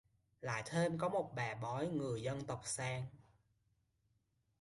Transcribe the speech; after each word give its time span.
Lại 0.41 0.63
thêm 0.65 0.97
có 0.97 1.09
một 1.09 1.31
bà 1.35 1.55
bói 1.55 1.87
người 1.87 2.21
dân 2.21 2.45
tộc 2.47 2.61
sang 2.65 3.05